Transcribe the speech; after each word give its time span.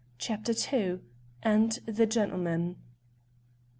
CHAPTER 0.17 0.51
II. 0.75 1.01
AND 1.43 1.73
THE 1.85 2.07
GENTLEMAN. 2.07 2.77